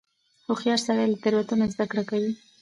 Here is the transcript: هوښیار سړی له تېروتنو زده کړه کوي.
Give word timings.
هوښیار 0.47 0.79
سړی 0.85 1.05
له 1.09 1.17
تېروتنو 1.23 1.71
زده 1.73 1.85
کړه 1.91 2.03
کوي. 2.09 2.31